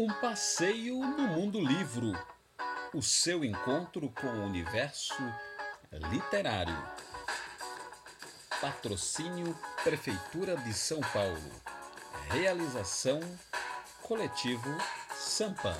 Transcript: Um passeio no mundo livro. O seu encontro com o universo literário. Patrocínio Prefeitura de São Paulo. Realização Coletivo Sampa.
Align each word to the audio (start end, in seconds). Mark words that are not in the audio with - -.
Um 0.00 0.06
passeio 0.20 1.00
no 1.00 1.26
mundo 1.26 1.60
livro. 1.60 2.12
O 2.94 3.02
seu 3.02 3.44
encontro 3.44 4.08
com 4.10 4.28
o 4.28 4.44
universo 4.44 5.20
literário. 5.90 6.80
Patrocínio 8.60 9.58
Prefeitura 9.82 10.56
de 10.58 10.72
São 10.72 11.00
Paulo. 11.00 11.50
Realização 12.30 13.18
Coletivo 14.00 14.70
Sampa. 15.16 15.76